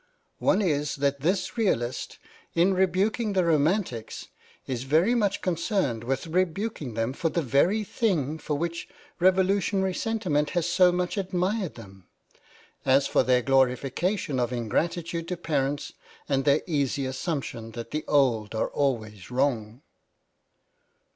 [0.39, 2.17] One is that this realist,
[2.55, 4.29] in rebuking the romantics,
[4.65, 10.49] is very much concerned with rebuking them for the very thing for which revolutionary sentiment
[10.57, 12.07] has so much admired them;
[12.83, 15.93] as for their glorification of ingratitude to parents
[16.27, 19.83] and their easy assumption that the old are always wrong.